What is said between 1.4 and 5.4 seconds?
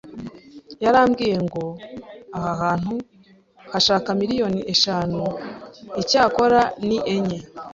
ngo aha hantu hashaka miliyoni eshanu,